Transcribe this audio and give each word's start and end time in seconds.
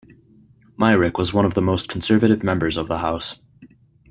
Myrick 0.79 1.19
was 1.19 1.31
one 1.31 1.45
of 1.45 1.53
the 1.53 1.61
most 1.61 1.87
conservative 1.87 2.43
members 2.43 2.75
of 2.75 2.87
the 2.87 2.97
House. 2.97 3.35